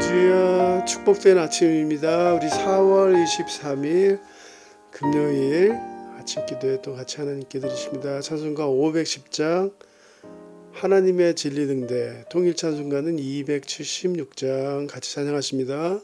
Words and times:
주여 0.00 0.84
축복된 0.86 1.38
아침입니다. 1.38 2.34
우리 2.34 2.46
4월 2.46 3.24
23일 3.24 4.20
금요일 4.92 5.72
아침 6.16 6.46
기도에 6.46 6.80
또 6.82 6.94
같이 6.94 7.16
하나님께 7.16 7.58
드리십니다. 7.58 8.20
찬송가 8.20 8.66
510장 8.66 9.74
하나님의 10.72 11.34
진리 11.34 11.66
등대 11.66 12.24
통일 12.30 12.54
찬송가는 12.54 13.16
276장 13.16 14.88
같이 14.88 15.14
찬양하십니다. 15.14 16.00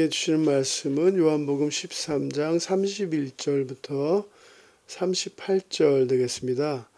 우리에게 0.00 0.08
주시는 0.08 0.40
말씀은 0.44 1.18
요한복음 1.18 1.68
13장 1.68 2.58
31절부터 2.58 4.26
38절 4.86 6.08
되겠습니다. 6.08 6.88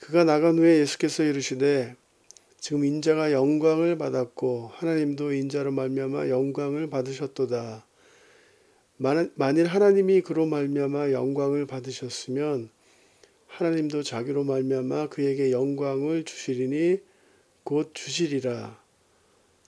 그가 0.00 0.24
나간 0.24 0.58
후에 0.58 0.78
예수께서 0.80 1.22
이르시되 1.22 1.96
지금 2.60 2.84
인자가 2.84 3.32
영광을 3.32 3.96
받았고 3.96 4.72
하나님도 4.74 5.32
인자로 5.32 5.72
말미암아 5.72 6.28
영광을 6.28 6.90
받으셨도다. 6.90 7.86
만- 8.98 9.32
만일 9.34 9.66
하나님이 9.66 10.20
그로 10.20 10.44
말미암아 10.46 11.12
영광을 11.12 11.66
받으셨으면 11.66 12.68
하나님도 13.46 14.02
자기로 14.02 14.44
말미암아 14.44 15.08
그에게 15.08 15.50
영광을 15.50 16.24
주시리니 16.24 16.98
곧 17.64 17.92
주시리라. 17.94 18.87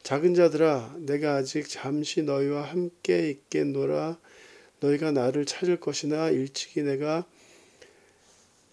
작은 0.03 0.35
자들아 0.35 0.97
내가 1.01 1.35
아직 1.37 1.69
잠시 1.69 2.23
너희와 2.23 2.63
함께 2.63 3.31
있겠노라 3.31 4.19
너희가 4.81 5.13
나를 5.13 5.45
찾을 5.45 5.79
것이나 5.79 6.31
일찍이 6.31 6.83
내가 6.83 7.27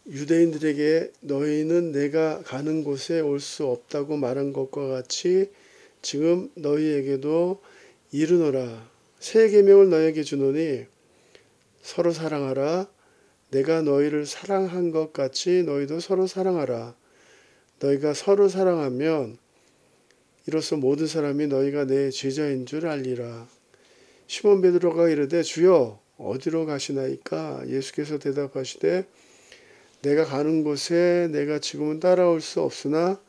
유대인들에게 0.07 1.11
너희는 1.19 1.91
내가 1.91 2.41
가는 2.43 2.83
곳에 2.83 3.19
올 3.19 3.39
수 3.41 3.65
없다고 3.65 4.15
말한 4.15 4.53
것과 4.53 4.87
같이 4.87 5.51
지금 6.01 6.49
너희에게도 6.55 7.61
이르노라. 8.11 8.89
새 9.19 9.49
계명을 9.49 9.89
너희에게 9.89 10.23
주노니 10.23 10.85
서로 11.81 12.11
사랑하라. 12.11 12.87
내가 13.51 13.81
너희를 13.81 14.25
사랑한 14.25 14.91
것 14.91 15.11
같이 15.11 15.63
너희도 15.63 15.99
서로 15.99 16.25
사랑하라. 16.25 16.95
너희가 17.79 18.13
서로 18.13 18.47
사랑하면 18.47 19.37
이로써 20.47 20.77
모든 20.77 21.07
사람이 21.07 21.47
너희가 21.47 21.85
내 21.85 22.09
제자인 22.09 22.65
줄 22.65 22.87
알리라. 22.87 23.49
시몬 24.27 24.61
베드로가 24.61 25.09
이르되 25.09 25.43
주여 25.43 25.99
어디로 26.17 26.65
가시나이까? 26.65 27.65
예수께서 27.67 28.17
대답하시되 28.17 29.05
내가 30.03 30.23
가는 30.23 30.63
곳에 30.63 31.27
내가 31.33 31.59
지금은 31.59 31.99
따라올 31.99 32.39
수 32.39 32.61
없으나 32.61 33.19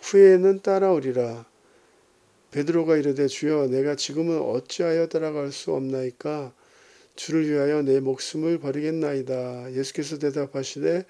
후에는 0.00 0.60
따라오리라. 0.60 1.46
베드로가 2.50 2.98
이르되 2.98 3.26
주여 3.26 3.68
내가 3.68 3.96
지금은 3.96 4.38
어찌하여 4.38 5.08
따라갈 5.08 5.52
수 5.52 5.72
없나이까? 5.72 6.52
주를 7.16 7.48
위하여 7.48 7.80
내 7.80 8.00
목숨을 8.00 8.58
버리겠나이다. 8.58 9.72
예수께서 9.72 10.18
대답하시되 10.18 11.06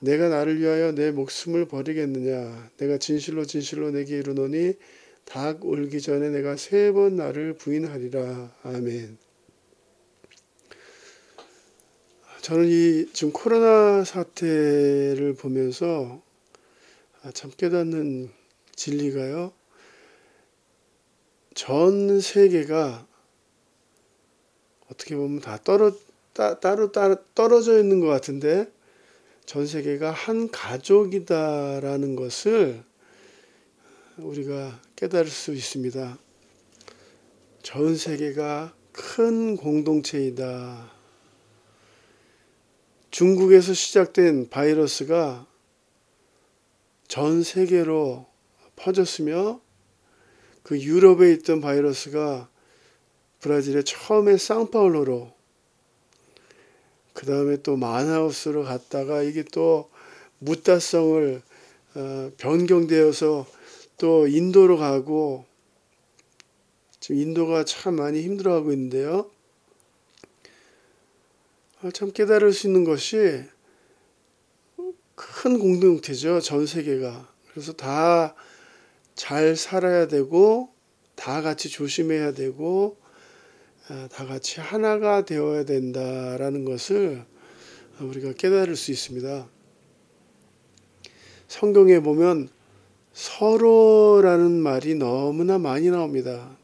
내가 0.00 0.28
나를 0.28 0.58
위하여 0.58 0.92
내 0.92 1.10
목숨을 1.10 1.66
버리겠느냐? 1.68 2.70
내가 2.78 2.98
진실로 2.98 3.44
진실로 3.44 3.90
내게 3.90 4.18
이르노니 4.18 4.74
닭 5.24 5.64
울기 5.64 6.00
전에 6.00 6.30
내가 6.30 6.56
세 6.56 6.92
번 6.92 7.16
나를 7.16 7.54
부인하리라. 7.54 8.56
아멘. 8.62 9.18
저는 12.40 12.66
이 12.68 13.06
지금 13.12 13.32
코로나 13.32 14.02
사태를 14.02 15.34
보면서 15.38 16.22
아, 17.22 17.30
참 17.32 17.50
깨닫는 17.54 18.30
진리가요. 18.74 19.52
전 21.54 22.20
세계가 22.20 23.06
어떻게 24.90 25.14
보면 25.14 25.40
다 25.40 25.58
떨어 25.62 25.92
따, 26.32 26.58
따로 26.58 26.90
따로 26.90 27.16
떨어져 27.34 27.78
있는 27.78 28.00
것 28.00 28.06
같은데 28.06 28.72
전 29.50 29.66
세계가 29.66 30.12
한 30.12 30.48
가족이다라는 30.48 32.14
것을 32.14 32.84
우리가 34.16 34.80
깨달을 34.94 35.28
수 35.28 35.52
있습니다. 35.52 36.16
전 37.60 37.96
세계가 37.96 38.72
큰 38.92 39.56
공동체이다. 39.56 40.92
중국에서 43.10 43.74
시작된 43.74 44.50
바이러스가 44.50 45.48
전 47.08 47.42
세계로 47.42 48.28
퍼졌으며 48.76 49.60
그 50.62 50.80
유럽에 50.80 51.32
있던 51.32 51.60
바이러스가 51.60 52.48
브라질의 53.40 53.82
처음에 53.82 54.36
상파울로로 54.36 55.39
그 57.12 57.26
다음에 57.26 57.56
또 57.62 57.76
마나우스로 57.76 58.64
갔다가 58.64 59.22
이게 59.22 59.42
또 59.42 59.90
무따성을 60.38 61.42
어, 61.94 62.30
변경되어서 62.38 63.46
또 63.98 64.26
인도로 64.26 64.76
가고 64.78 65.44
지금 67.00 67.20
인도가 67.20 67.64
참 67.64 67.96
많이 67.96 68.22
힘들어하고 68.22 68.72
있는데요. 68.72 69.30
아, 71.82 71.90
참 71.92 72.12
깨달을 72.12 72.52
수 72.52 72.66
있는 72.66 72.84
것이 72.84 73.44
큰 75.14 75.58
공동체죠. 75.58 76.40
전 76.40 76.66
세계가. 76.66 77.28
그래서 77.52 77.72
다 77.72 78.34
잘 79.20 79.54
살아야 79.54 80.08
되고 80.08 80.72
다 81.14 81.42
같이 81.42 81.68
조심해야 81.68 82.32
되고 82.32 82.96
아, 83.04 83.09
다 84.08 84.24
같이 84.24 84.60
하나가 84.60 85.24
되어야 85.24 85.64
된다라는 85.64 86.64
것을 86.64 87.24
우리가 87.98 88.34
깨달을 88.34 88.76
수 88.76 88.92
있습니다. 88.92 89.48
성경에 91.48 91.98
보면 91.98 92.48
서로라는 93.12 94.52
말이 94.52 94.94
너무나 94.94 95.58
많이 95.58 95.90
나옵니다. 95.90 96.56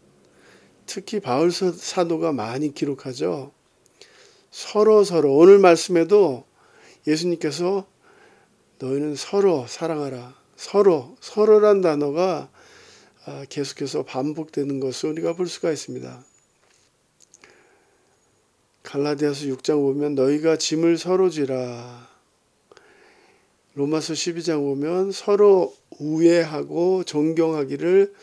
특히 0.86 1.18
바울 1.18 1.50
사도가 1.50 2.30
많이 2.30 2.72
기록하죠. 2.72 3.50
서로 4.52 5.02
서로 5.02 5.34
오늘 5.34 5.58
말씀에도 5.58 6.44
예수님께서 7.08 7.88
너희는 8.78 9.16
서로 9.16 9.66
사랑하라. 9.66 10.34
서로 10.54 11.16
서로란 11.20 11.80
단어가 11.80 12.48
아, 13.24 13.44
계속해서 13.48 14.04
반복되는 14.04 14.78
것을 14.78 15.10
우리가 15.10 15.32
볼 15.32 15.48
수가 15.48 15.72
있습니다. 15.72 16.24
갈라디아서 18.86 19.46
6장 19.46 19.82
보면 19.82 20.14
너희가 20.14 20.56
짐을 20.56 20.96
서로 20.96 21.28
지라. 21.28 22.08
로마서 23.74 24.14
12장 24.14 24.60
보면 24.60 25.10
서로 25.10 25.74
우애하고 25.98 27.02
존경하기를 27.02 28.14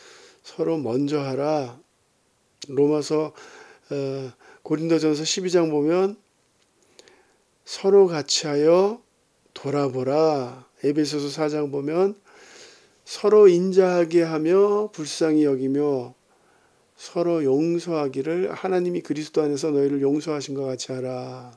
서로 0.42 0.78
먼저 0.78 1.20
하라. 1.20 1.78
로마서 2.68 3.34
어, 3.90 4.32
고린도전서 4.62 5.22
12장 5.22 5.70
보면 5.70 6.16
서로 7.66 8.06
같이 8.06 8.46
하여 8.46 9.02
돌아보라. 9.52 10.66
에베소서 10.82 11.42
4장 11.42 11.70
보면 11.70 12.18
서로 13.04 13.48
인자하게 13.48 14.22
하며 14.22 14.88
불쌍히 14.92 15.44
여기며 15.44 16.14
서로 16.96 17.44
용서하기를 17.44 18.52
하나님이 18.52 19.00
그리스도 19.00 19.42
안에서 19.42 19.70
너희를 19.70 20.00
용서하신 20.00 20.54
것 20.54 20.64
같이 20.64 20.92
하라. 20.92 21.56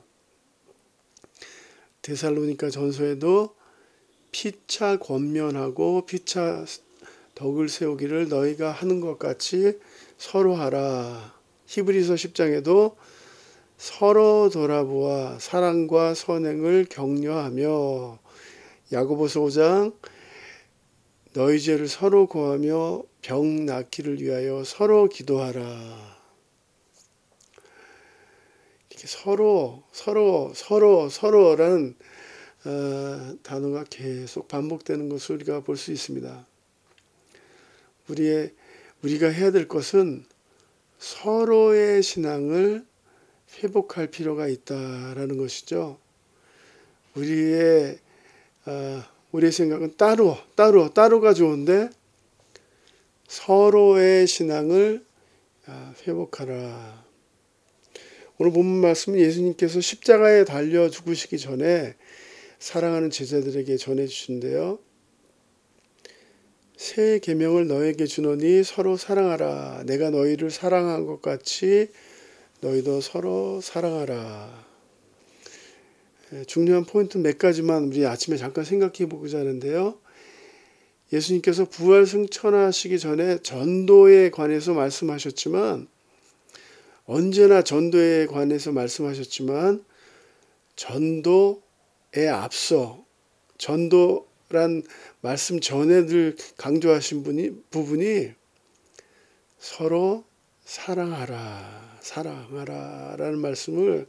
데살로니가 2.02 2.70
전서에도 2.70 3.54
피차 4.30 4.98
권면하고 4.98 6.06
피차 6.06 6.64
덕을 7.34 7.68
세우기를 7.68 8.28
너희가 8.28 8.70
하는 8.72 9.00
것 9.00 9.18
같이 9.18 9.78
서로 10.16 10.54
하라. 10.54 11.34
히브리서 11.66 12.14
10장에도 12.14 12.96
서로 13.76 14.50
돌아보아 14.50 15.38
사랑과 15.38 16.14
선행을 16.14 16.86
격려하며 16.90 18.18
야고보서 18.92 19.40
5장 19.40 19.94
너희 21.38 21.60
죄를 21.60 21.86
서로 21.86 22.26
고하며 22.26 23.04
병 23.22 23.64
낫기를 23.64 24.20
위하여 24.20 24.64
서로 24.64 25.08
기도하라. 25.08 26.18
이렇게 28.90 29.06
서로 29.06 29.84
서로 29.92 30.52
서로 30.52 31.08
서로라는 31.08 31.94
어, 32.64 33.36
단어가 33.44 33.84
계속 33.84 34.48
반복되는 34.48 35.08
것을 35.08 35.36
우리가 35.36 35.60
볼 35.60 35.76
수 35.76 35.92
있습니다. 35.92 36.44
우리의 38.08 38.52
우리가 39.04 39.28
해야 39.28 39.52
될 39.52 39.68
것은 39.68 40.24
서로의 40.98 42.02
신앙을 42.02 42.84
회복할 43.62 44.08
필요가 44.08 44.48
있다라는 44.48 45.36
것이죠. 45.36 46.00
우리의 47.14 48.00
어, 48.66 49.17
우리의 49.32 49.52
생각은 49.52 49.96
따로 49.96 50.38
따로 50.54 50.92
따로가 50.92 51.34
좋은데 51.34 51.90
서로의 53.26 54.26
신앙을 54.26 55.04
아, 55.66 55.94
회복하라. 56.06 57.04
오늘 58.38 58.52
본문 58.52 58.80
말씀은 58.80 59.18
예수님께서 59.18 59.80
십자가에 59.80 60.44
달려 60.44 60.88
죽으시기 60.88 61.38
전에 61.38 61.94
사랑하는 62.58 63.10
제자들에게 63.10 63.76
전해 63.76 64.06
주신데요. 64.06 64.78
새 66.76 67.18
계명을 67.18 67.66
너에게 67.66 68.06
주노니 68.06 68.62
서로 68.62 68.96
사랑하라. 68.96 69.82
내가 69.86 70.10
너희를 70.10 70.50
사랑한 70.50 71.04
것 71.06 71.20
같이 71.20 71.88
너희도 72.60 73.00
서로 73.00 73.60
사랑하라. 73.60 74.67
예, 76.34 76.44
중요한 76.44 76.84
포인트 76.84 77.16
몇 77.16 77.38
가지만 77.38 77.84
우리 77.84 78.04
아침에 78.04 78.36
잠깐 78.36 78.64
생각해 78.64 79.08
보고자 79.08 79.38
하는데요. 79.38 79.98
예수님께서 81.10 81.64
부활 81.64 82.06
승천하시기 82.06 82.98
전에 82.98 83.38
전도에 83.38 84.30
관해서 84.30 84.74
말씀하셨지만 84.74 85.88
언제나 87.06 87.62
전도에 87.62 88.26
관해서 88.26 88.72
말씀하셨지만 88.72 89.82
전도에 90.76 92.28
앞서 92.30 93.06
전도란 93.56 94.82
말씀 95.22 95.60
전에 95.60 96.04
늘 96.04 96.36
강조하신 96.58 97.22
분이 97.22 97.52
부분이 97.70 98.32
서로 99.58 100.24
사랑하라 100.66 101.98
사랑하라라는 102.02 103.38
말씀을 103.38 104.06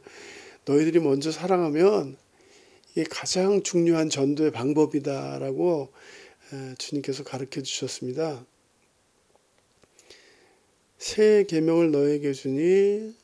너희들이 0.70 1.00
먼저 1.00 1.32
사랑하면 1.32 2.16
이게 2.92 3.02
가장 3.02 3.64
중요한 3.64 4.08
전도의 4.08 4.52
방법이다라고 4.52 5.92
주님께서 6.78 7.24
가르쳐 7.24 7.60
주셨습니다. 7.60 8.46
새 10.96 11.44
계명을 11.48 11.90
너에게 11.90 12.32
주니 12.32 13.16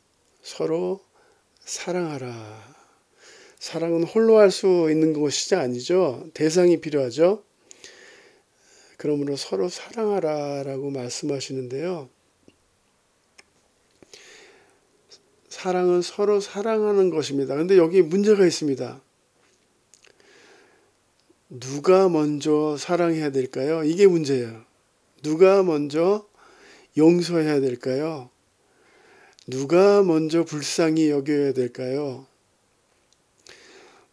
서로 0.42 1.04
사랑하라. 1.60 2.76
사랑은 3.60 4.02
홀로 4.02 4.38
할 4.38 4.50
수 4.50 4.88
있는 4.90 5.12
것이 5.12 5.54
아니죠. 5.54 6.28
대상이 6.34 6.80
필요하죠. 6.80 7.44
그러므로 8.96 9.36
서로 9.36 9.68
사랑하라라고 9.68 10.90
말씀하시는데요. 10.90 12.08
사랑은 15.56 16.02
서로 16.02 16.38
사랑하는 16.38 17.08
것입니다. 17.08 17.56
근데 17.56 17.78
여기 17.78 18.02
문제가 18.02 18.44
있습니다. 18.44 19.00
누가 21.48 22.10
먼저 22.10 22.76
사랑해야 22.78 23.30
될까요? 23.30 23.82
이게 23.82 24.06
문제예요. 24.06 24.64
누가 25.22 25.62
먼저 25.62 26.28
용서해야 26.98 27.60
될까요? 27.60 28.28
누가 29.46 30.02
먼저 30.02 30.44
불쌍히 30.44 31.08
여겨야 31.08 31.54
될까요? 31.54 32.26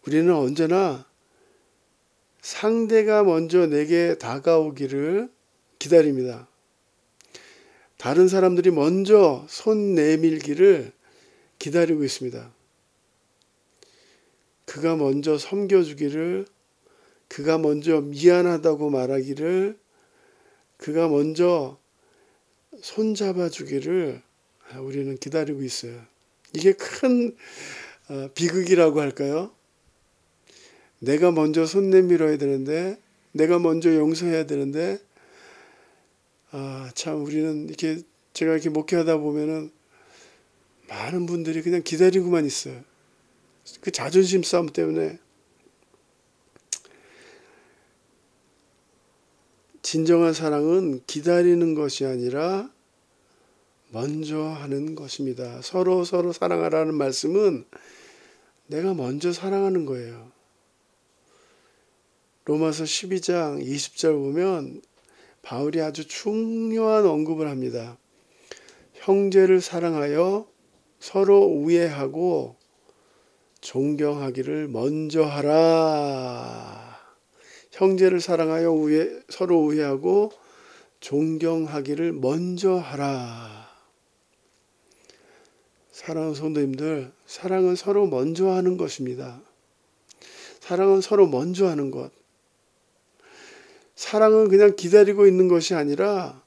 우리는 0.08 0.34
언제나 0.34 1.06
상대가 2.42 3.24
먼저 3.24 3.68
내게 3.68 4.18
다가오기를 4.18 5.30
기다립니다. 5.78 6.48
다른 7.98 8.30
사람들이 8.30 8.72
먼저 8.72 9.46
손 9.50 9.94
내밀기를 9.94 10.94
기다리고 11.64 12.04
있습니다. 12.04 12.54
그가 14.66 14.98
먼저 14.98 15.38
섬겨주기를, 15.38 16.46
그가 17.30 17.58
먼저 17.58 18.02
미안하다고 18.02 18.90
말하기를, 18.90 19.80
그가 20.76 21.08
먼저 21.08 21.80
손잡아 22.82 23.48
주기를 23.48 24.22
우리는 24.82 25.18
기다리고 25.18 25.64
있어요. 25.64 26.02
이게 26.54 26.74
큰 26.74 27.34
어, 28.10 28.28
비극이라고 28.36 29.00
할까요? 29.00 29.50
내가 31.00 31.32
먼저 31.32 31.66
손 31.66 31.90
내밀어야 31.90 32.38
되는데, 32.38 33.00
내가 33.32 33.58
먼저 33.60 33.96
용서해야 33.96 34.46
되는데, 34.48 35.00
아, 36.52 36.92
참, 36.94 37.24
우리는 37.24 37.70
이렇게, 37.70 38.02
제가 38.34 38.52
이렇게 38.52 38.68
목회하다 38.68 39.20
보면은 39.20 39.72
많은 40.94 41.26
분들이 41.26 41.64
그냥 41.64 41.82
기다리고만 41.84 42.46
있어요. 42.46 42.84
그 43.82 43.92
자존심 43.92 44.44
싸움 44.44 44.68
때문에 44.68 45.18
진정한 49.82 50.34
사랑은 50.34 51.02
기다리는 51.08 51.74
것이 51.74 52.06
아니라 52.06 52.72
먼저 53.90 54.40
하는 54.40 54.96
것입니다. 54.96 55.62
서로 55.62 56.04
서로 56.04 56.32
사랑하라는 56.32 56.94
말씀은 56.94 57.66
내가 58.68 58.94
먼저 58.94 59.34
사랑하는 59.34 59.86
거예요. 59.86 60.32
로마서 62.46 62.84
12장 62.84 63.66
20절 63.66 64.14
보면 64.14 64.82
바울이 65.42 65.82
아주 65.82 66.08
중요한 66.08 67.06
언급을 67.06 67.50
합니다. 67.50 67.98
형제를 68.94 69.60
사랑하여 69.60 70.53
서로 71.04 71.42
우애하고 71.42 72.56
존경하기를 73.60 74.70
먼저 74.70 75.26
하라. 75.26 76.98
형제를 77.72 78.22
사랑하여 78.22 78.72
우애, 78.72 79.20
서로 79.28 79.66
우애하고 79.66 80.32
존경하기를 81.02 82.14
먼저 82.14 82.76
하라. 82.78 83.68
사랑하는 85.92 86.36
성도님들, 86.36 87.12
사랑은 87.26 87.76
서로 87.76 88.08
먼저 88.08 88.52
하는 88.52 88.78
것입니다. 88.78 89.42
사랑은 90.62 91.02
서로 91.02 91.28
먼저 91.28 91.68
하는 91.68 91.92
것. 91.92 92.14
사랑은 93.96 94.48
그냥 94.48 94.78
기다리고 94.78 95.28
있는 95.28 95.50
것이 95.50 95.76
아니라 95.76 96.42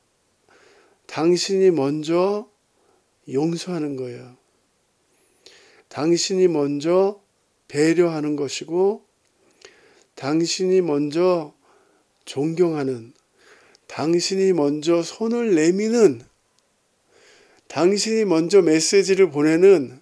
당신이 1.04 1.72
먼저 1.72 2.48
용서하는 3.30 3.96
거예요. 3.96 4.45
당신이 5.88 6.48
먼저 6.48 7.20
배려하는 7.68 8.36
것이고, 8.36 9.04
당신이 10.14 10.80
먼저 10.80 11.54
존경하는, 12.24 13.12
당신이 13.86 14.52
먼저 14.52 15.02
손을 15.02 15.54
내미는, 15.54 16.22
당신이 17.68 18.24
먼저 18.24 18.62
메시지를 18.62 19.30
보내는, 19.30 20.00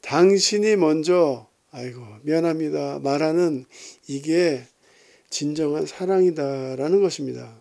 당신이 0.00 0.76
먼저, 0.76 1.48
아이고, 1.70 2.00
미안합니다. 2.22 3.00
말하는 3.00 3.66
이게 4.06 4.64
진정한 5.30 5.84
사랑이다라는 5.84 7.02
것입니다. 7.02 7.60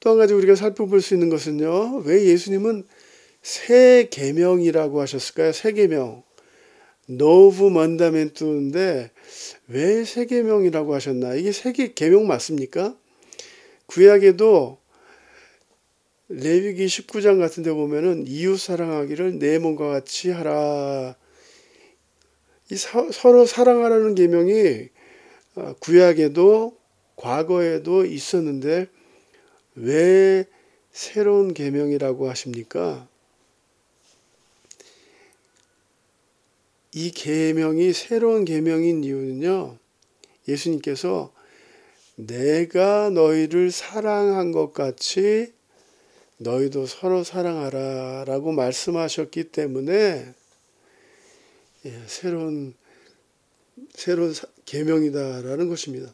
또 0.00 0.10
한 0.10 0.18
가지 0.18 0.34
우리가 0.34 0.54
살펴볼 0.54 1.00
수 1.00 1.14
있는 1.14 1.28
것은요. 1.28 2.02
왜 2.04 2.24
예수님은 2.26 2.84
새 3.42 4.08
계명이라고 4.10 5.00
하셨을까요? 5.00 5.52
새 5.52 5.72
계명. 5.72 6.22
노브 7.06 7.70
먼다멘트인데 7.70 9.10
왜 9.68 10.04
새 10.04 10.26
계명이라고 10.26 10.94
하셨나? 10.94 11.34
이게 11.34 11.52
새 11.52 11.72
계명 11.72 12.26
맞습니까? 12.26 12.96
구약에도 13.86 14.78
레위기 16.28 16.86
19장 16.86 17.38
같은 17.38 17.62
데 17.62 17.72
보면은 17.72 18.26
이웃 18.26 18.58
사랑하기를 18.58 19.38
내 19.38 19.58
몸과 19.58 19.88
같이 19.88 20.30
하라. 20.30 21.16
이 22.70 22.76
서, 22.76 23.10
서로 23.10 23.46
사랑하라는 23.46 24.14
계명이 24.14 24.88
어, 25.56 25.74
구약에도 25.80 26.76
과거에도 27.16 28.04
있었는데 28.04 28.88
왜 29.80 30.44
새로운 30.90 31.54
계명이라고 31.54 32.28
하십니까? 32.30 33.08
이 36.92 37.10
계명이 37.10 37.92
새로운 37.92 38.44
계명인 38.44 39.04
이유는요. 39.04 39.78
예수님께서 40.48 41.32
내가 42.16 43.10
너희를 43.10 43.70
사랑한 43.70 44.50
것 44.50 44.72
같이 44.72 45.52
너희도 46.38 46.86
서로 46.86 47.22
사랑하라 47.22 48.24
라고 48.24 48.52
말씀하셨기 48.52 49.44
때문에 49.44 50.34
예, 51.84 52.02
새로운 52.06 52.74
새로운 53.94 54.34
계명이다라는 54.64 55.68
것입니다. 55.68 56.12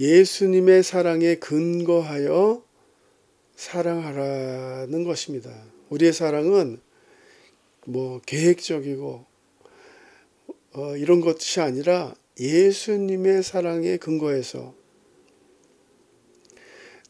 예수님의 0.00 0.82
사랑에 0.82 1.36
근거하여 1.36 2.64
사랑하라는 3.56 5.04
것입니다. 5.04 5.50
우리의 5.90 6.12
사랑은 6.12 6.80
뭐 7.86 8.20
계획적이고 8.24 9.26
어, 10.74 10.96
이런 10.96 11.20
것이 11.20 11.60
아니라 11.60 12.14
예수님의 12.40 13.42
사랑에 13.42 13.98
근거해서 13.98 14.74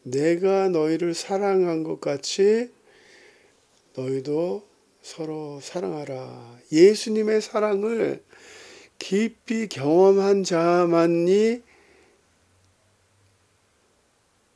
내가 0.03 0.67
너희를 0.67 1.13
사랑한 1.13 1.83
것 1.83 2.01
같이 2.01 2.69
너희도 3.95 4.67
서로 5.01 5.59
사랑하라. 5.61 6.59
예수님의 6.71 7.41
사랑을 7.41 8.23
깊이 8.99 9.67
경험한 9.67 10.43
자만이 10.43 11.61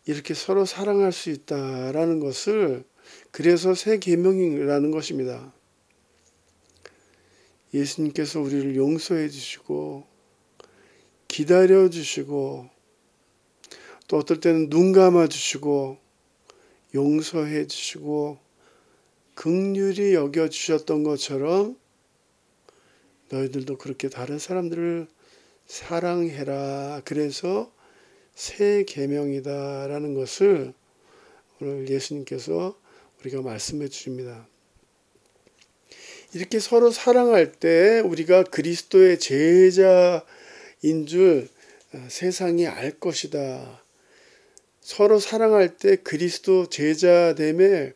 이렇게 0.07 0.33
서로 0.33 0.65
사랑할 0.65 1.11
수 1.11 1.29
있다라는 1.29 2.19
것을 2.21 2.85
그래서 3.31 3.75
새 3.75 3.99
계명이라는 3.99 4.91
것입니다. 4.91 5.53
예수님께서 7.73 8.39
우리를 8.39 8.77
용서해 8.77 9.27
주시고 9.27 10.05
기다려 11.27 11.89
주시고 11.89 12.69
또 14.07 14.17
어떨 14.17 14.39
때는 14.39 14.69
눈 14.69 14.93
감아 14.93 15.27
주시고 15.27 15.97
용서해 16.95 17.67
주시고 17.67 18.39
극률이 19.35 20.13
여겨 20.13 20.47
주셨던 20.47 21.03
것처럼 21.03 21.77
너희들도 23.29 23.77
그렇게 23.77 24.07
다른 24.07 24.39
사람들을 24.39 25.07
사랑해라. 25.65 27.01
그래서 27.03 27.71
새 28.37 28.83
계명이다라는 28.83 30.13
것을 30.13 30.71
오늘 31.59 31.89
예수님께서 31.89 32.77
우리가 33.19 33.41
말씀해 33.41 33.87
주십니다. 33.87 34.47
이렇게 36.35 36.59
서로 36.59 36.91
사랑할 36.91 37.51
때 37.51 37.99
우리가 37.99 38.43
그리스도의 38.43 39.17
제자인 39.17 40.21
줄 41.07 41.49
세상이 42.09 42.67
알 42.67 42.91
것이다. 42.99 43.81
서로 44.81 45.19
사랑할 45.19 45.75
때 45.75 45.95
그리스도 45.95 46.69
제자됨의 46.69 47.93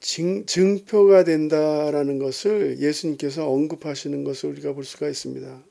증표가 0.00 1.24
된다라는 1.24 2.18
것을 2.18 2.78
예수님께서 2.78 3.50
언급하시는 3.50 4.22
것을 4.22 4.50
우리가 4.50 4.74
볼 4.74 4.84
수가 4.84 5.08
있습니다. 5.08 5.69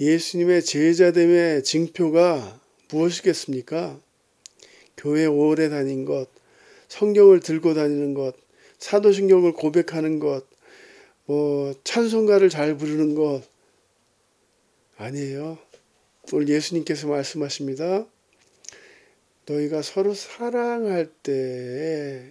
예수님의 0.00 0.64
제자됨의 0.64 1.62
징표가 1.62 2.60
무엇이겠습니까? 2.90 4.00
교회 4.96 5.24
오래 5.26 5.68
다닌 5.68 6.04
것, 6.04 6.28
성경을 6.88 7.40
들고 7.40 7.74
다니는 7.74 8.14
것, 8.14 8.34
사도신경을 8.78 9.52
고백하는 9.52 10.18
것, 10.18 10.44
뭐 11.26 11.74
찬송가를 11.84 12.50
잘 12.50 12.76
부르는 12.76 13.14
것 13.14 13.42
아니에요. 14.96 15.58
오늘 16.32 16.48
예수님께서 16.48 17.06
말씀하십니다. 17.06 18.06
너희가 19.46 19.82
서로 19.82 20.14
사랑할 20.14 21.06
때 21.22 22.30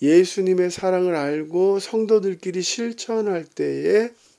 예수님의 0.00 0.70
사랑을 0.70 1.14
알고 1.14 1.78
성도들끼리 1.78 2.62
실천할 2.62 3.44
때에 3.44 4.04
아, 4.04 4.29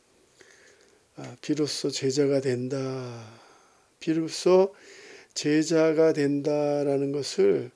비로소 1.41 1.89
제자가 1.89 2.41
된다. 2.41 3.25
비로소 3.99 4.73
제자가 5.33 6.13
된다라는 6.13 7.11
것을 7.11 7.71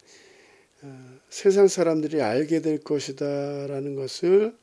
아, 0.81 1.19
세상 1.29 1.67
사람들이 1.67 2.21
알게 2.21 2.61
될 2.61 2.79
것이다라는 2.79 3.95
것을 3.95 4.55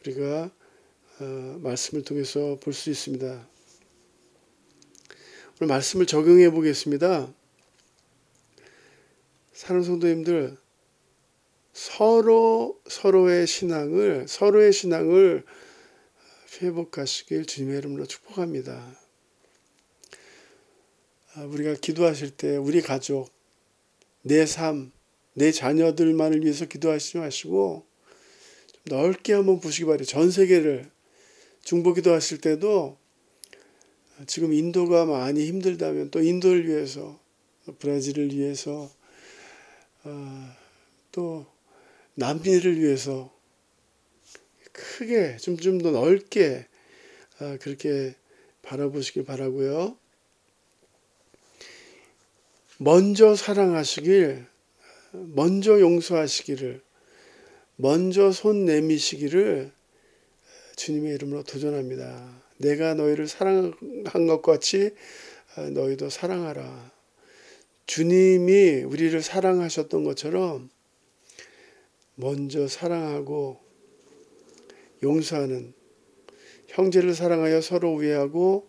우리가 0.00 0.50
아, 1.18 1.58
말씀을 1.60 2.02
통해서 2.04 2.58
볼 2.60 2.72
수 2.72 2.90
있습니다. 2.90 3.46
오늘 5.60 5.68
말씀을 5.68 6.06
적용해 6.06 6.50
보겠습니다. 6.50 7.32
사는 9.52 9.82
성도님들 9.82 10.56
서로 11.72 12.80
서로의 12.88 13.46
신앙을 13.46 14.26
서로의 14.28 14.72
신앙을 14.72 15.44
회복하시길 16.60 17.46
주님의 17.46 17.78
이름으로 17.78 18.06
축복합니다. 18.06 18.98
아, 21.34 21.44
우리가 21.44 21.74
기도하실 21.74 22.32
때 22.32 22.56
우리 22.56 22.82
가족, 22.82 23.30
내 24.22 24.44
삶, 24.44 24.92
내 25.34 25.50
자녀들만을 25.50 26.42
위해서 26.42 26.66
기도하시지 26.66 27.18
마시고 27.18 27.86
넓게 28.84 29.32
한번 29.32 29.60
보시기 29.60 29.86
바래요. 29.86 30.04
전 30.04 30.30
세계를 30.30 30.90
중보 31.64 31.94
기도 31.94 32.12
하실 32.12 32.38
때도 32.38 32.98
지금 34.26 34.52
인도가 34.52 35.04
많이 35.06 35.46
힘들다면 35.46 36.10
또 36.10 36.20
인도를 36.20 36.68
위해서 36.68 37.18
브라질을 37.78 38.32
위해서 38.34 38.90
어, 40.04 40.54
또 41.12 41.46
남미를 42.14 42.80
위해서 42.80 43.32
크게 44.72 45.36
좀 45.38 45.56
좀 45.56 45.78
더 45.78 45.90
넓게 45.90 46.66
아, 47.38 47.56
그렇게 47.60 48.14
바라보시길 48.62 49.24
바라고요. 49.24 49.96
먼저 52.78 53.34
사랑하시길, 53.36 54.46
먼저 55.12 55.80
용서하시기를, 55.80 56.80
먼저 57.76 58.32
손 58.32 58.64
내미시기를 58.64 59.70
주님의 60.76 61.14
이름으로 61.14 61.42
도전합니다. 61.44 62.42
내가 62.58 62.94
너희를 62.94 63.28
사랑한 63.28 64.26
것 64.26 64.42
같이 64.42 64.94
아, 65.54 65.62
너희도 65.62 66.10
사랑하라. 66.10 66.92
주님이 67.86 68.82
우리를 68.82 69.20
사랑하셨던 69.20 70.04
것처럼 70.04 70.70
먼저 72.14 72.68
사랑하고 72.68 73.60
용서하는 75.02 75.74
형제를 76.68 77.14
사랑하여 77.14 77.60
서로 77.60 77.94
우애하고 77.94 78.68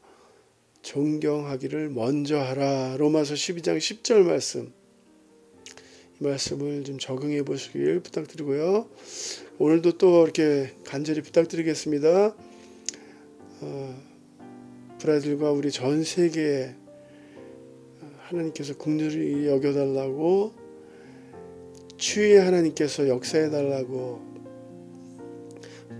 존경하기를 0.81 1.89
먼저 1.89 2.37
하라. 2.37 2.97
로마서 2.97 3.35
12장 3.35 3.77
10절 3.77 4.23
말씀. 4.23 4.73
이 6.19 6.23
말씀을 6.23 6.83
좀 6.83 6.99
적응해 6.99 7.43
보시길 7.43 8.01
부탁드리고요. 8.01 8.89
오늘도 9.59 9.97
또 9.97 10.23
이렇게 10.23 10.73
간절히 10.83 11.21
부탁드리겠습니다. 11.21 12.35
어, 13.61 14.03
브라질과 14.99 15.51
우리 15.51 15.71
전 15.71 16.03
세계에 16.03 16.75
하나님께서 18.19 18.75
국률이 18.75 19.47
여겨달라고 19.47 20.53
추위에 21.97 22.39
하나님께서 22.39 23.07
역사해 23.07 23.49
달라고 23.49 24.32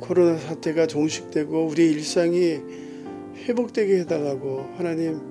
코로나 0.03 0.37
사태가 0.37 0.87
종식되고 0.87 1.65
우리 1.65 1.89
일상이 1.91 2.59
회복되게 3.45 4.01
해달라고 4.01 4.69
하나님 4.75 5.21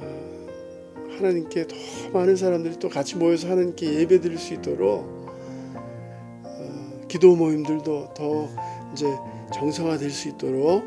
아, 0.00 1.16
하나님께 1.18 1.66
더 1.66 1.76
많은 2.14 2.34
사람들이 2.34 2.78
또 2.78 2.88
같이 2.88 3.16
모여서 3.16 3.50
하나님께 3.50 4.00
예배 4.00 4.22
드릴 4.22 4.38
수 4.38 4.54
있도록 4.54 5.28
어, 6.44 7.00
기도 7.06 7.36
모임들도 7.36 8.14
더 8.14 8.48
이제 8.94 9.06
정상화될 9.52 10.10
수 10.10 10.30
있도록 10.30 10.82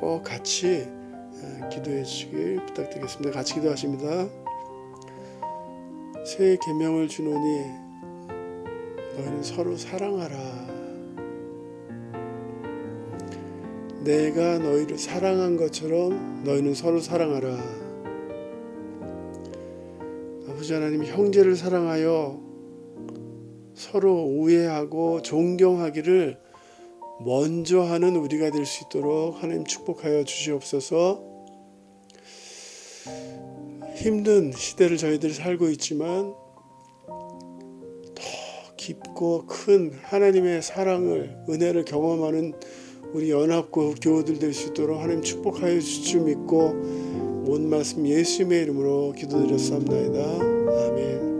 꼭 0.00 0.22
같이 0.22 0.86
어, 0.86 1.68
기도해 1.70 2.04
주시길 2.04 2.66
부탁드리겠습니다. 2.66 3.30
같이 3.32 3.54
기도하십니다. 3.54 4.28
새 6.26 6.58
계명을 6.62 7.08
주노니 7.08 7.82
너희는 9.16 9.42
서로 9.42 9.78
사랑하라. 9.78 10.61
내가 14.04 14.58
너희를 14.58 14.98
사랑한 14.98 15.56
것처럼 15.56 16.42
너희는 16.44 16.74
서로 16.74 16.98
사랑하라. 17.00 17.56
아버지 20.48 20.72
하나님 20.74 21.04
형제를 21.04 21.54
사랑하여 21.54 22.40
서로 23.74 24.24
우애하고 24.24 25.22
존경하기를 25.22 26.38
먼저 27.24 27.82
하는 27.82 28.16
우리가 28.16 28.50
될 28.50 28.66
수 28.66 28.84
있도록 28.86 29.40
하나님 29.40 29.64
축복하여 29.64 30.24
주시옵소서. 30.24 31.30
힘든 33.94 34.50
시대를 34.52 34.96
저희들이 34.96 35.32
살고 35.32 35.68
있지만 35.70 36.34
더 37.06 38.74
깊고 38.76 39.46
큰 39.46 39.92
하나님의 40.02 40.60
사랑을 40.62 41.36
은혜를 41.48 41.84
경험하는 41.84 42.54
우리 43.12 43.30
연합고 43.30 43.94
교우들 44.00 44.38
될 44.38 44.52
수 44.54 44.68
있도록 44.68 45.00
하나님 45.00 45.22
축복하여 45.22 45.80
주실 45.80 46.04
줄 46.04 46.20
믿고 46.22 47.44
온 47.46 47.68
말씀 47.68 48.06
예수님의 48.06 48.62
이름으로 48.62 49.12
기도드렸사옵나이다. 49.12 50.20
아멘. 50.88 51.31